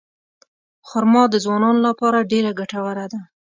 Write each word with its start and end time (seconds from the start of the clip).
خرما 0.87 1.23
د 1.29 1.35
ځوانانو 1.43 1.79
لپاره 1.87 2.27
ډېره 2.31 2.51
ګټوره 2.59 3.05
ده. 3.11 3.19